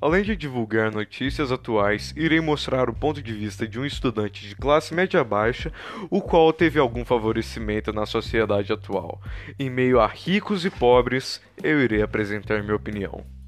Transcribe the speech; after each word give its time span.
Além 0.00 0.22
de 0.22 0.34
divulgar 0.34 0.90
notícias 0.90 1.52
atuais, 1.52 2.14
irei 2.16 2.40
mostrar 2.40 2.88
o 2.88 2.94
ponto 2.94 3.22
de 3.22 3.34
vista 3.34 3.68
de 3.68 3.78
um 3.78 3.84
estudante 3.84 4.48
de 4.48 4.56
classe 4.56 4.94
média 4.94 5.22
baixa, 5.22 5.70
o 6.08 6.22
qual 6.22 6.52
teve 6.54 6.78
algum 6.78 7.04
favorecimento 7.04 7.92
na 7.92 8.06
sociedade 8.06 8.72
atual. 8.72 9.20
Em 9.58 9.68
meio 9.68 10.00
a 10.00 10.06
ricos 10.06 10.64
e 10.64 10.70
pobres, 10.70 11.42
eu 11.62 11.82
irei 11.82 12.00
apresentar 12.00 12.62
minha 12.62 12.76
opinião. 12.76 13.39